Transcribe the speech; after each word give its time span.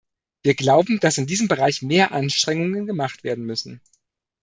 Wir 0.41 0.55
glauben, 0.55 0.99
dass 0.99 1.19
in 1.19 1.27
diesem 1.27 1.47
Bereich 1.47 1.83
mehr 1.83 2.11
Anstrengungen 2.11 2.87
gemacht 2.87 3.23
werden 3.23 3.45
müssen. 3.45 3.81